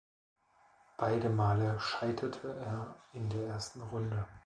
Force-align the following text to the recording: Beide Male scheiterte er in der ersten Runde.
Beide 0.97 1.29
Male 1.29 1.79
scheiterte 1.79 2.55
er 2.55 2.95
in 3.13 3.29
der 3.29 3.45
ersten 3.49 3.83
Runde. 3.83 4.25